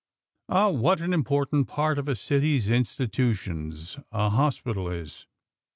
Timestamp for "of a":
1.99-2.15